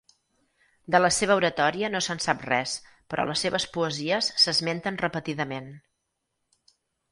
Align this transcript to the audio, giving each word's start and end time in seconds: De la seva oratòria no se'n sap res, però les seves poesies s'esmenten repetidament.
De 0.95 1.01
la 1.01 1.11
seva 1.17 1.35
oratòria 1.41 1.91
no 1.95 2.01
se'n 2.05 2.21
sap 2.25 2.41
res, 2.47 2.73
però 3.15 3.27
les 3.33 3.45
seves 3.47 3.69
poesies 3.77 4.33
s'esmenten 4.47 5.01
repetidament. 5.07 5.71